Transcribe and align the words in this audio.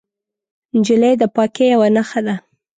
نجلۍ 0.77 1.13
د 1.21 1.23
پاکۍ 1.35 1.65
یوه 1.73 1.87
نښه 1.95 2.19
ده. 2.25 2.35